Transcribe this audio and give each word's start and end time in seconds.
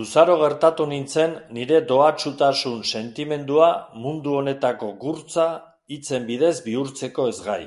Luzaro 0.00 0.34
gertatu 0.40 0.84
nintzen 0.90 1.32
nire 1.56 1.78
dohatsutasun 1.92 2.76
sentimendua 3.00 3.70
mundu 4.04 4.36
honetako 4.42 4.90
gurtza 5.06 5.46
hitzen 5.96 6.28
bidez 6.30 6.52
bihurtzeko 6.68 7.26
ezgai. 7.32 7.62